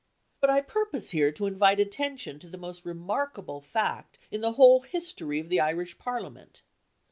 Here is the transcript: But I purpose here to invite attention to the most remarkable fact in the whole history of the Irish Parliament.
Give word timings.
But 0.39 0.49
I 0.49 0.61
purpose 0.61 1.11
here 1.11 1.31
to 1.33 1.45
invite 1.45 1.79
attention 1.79 2.39
to 2.39 2.47
the 2.49 2.57
most 2.57 2.87
remarkable 2.87 3.61
fact 3.61 4.17
in 4.31 4.41
the 4.41 4.53
whole 4.53 4.79
history 4.79 5.39
of 5.39 5.47
the 5.49 5.59
Irish 5.59 5.99
Parliament. 5.99 6.63